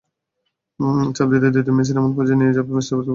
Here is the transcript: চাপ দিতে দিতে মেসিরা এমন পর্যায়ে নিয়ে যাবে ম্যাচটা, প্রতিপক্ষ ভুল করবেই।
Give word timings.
চাপ 1.15 1.27
দিতে 1.33 1.49
দিতে 1.55 1.71
মেসিরা 1.71 1.99
এমন 2.01 2.11
পর্যায়ে 2.17 2.39
নিয়ে 2.39 2.55
যাবে 2.57 2.69
ম্যাচটা, 2.69 2.91
প্রতিপক্ষ 2.91 2.97
ভুল 2.97 2.99
করবেই। 2.99 3.09